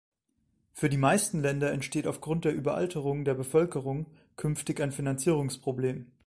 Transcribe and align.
Für 0.73 0.89
die 0.89 0.97
meisten 0.97 1.41
Länder 1.41 1.71
entsteht 1.71 2.07
aufgrund 2.07 2.43
der 2.45 2.55
Überalterung 2.55 3.23
der 3.23 3.35
Bevölkerung 3.35 4.07
künftig 4.35 4.81
ein 4.81 4.91
Finanzierungsproblem. 4.91 6.07